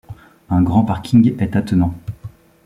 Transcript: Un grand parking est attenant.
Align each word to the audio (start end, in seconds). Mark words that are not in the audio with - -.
Un 0.49 0.63
grand 0.63 0.83
parking 0.83 1.39
est 1.39 1.55
attenant. 1.55 1.93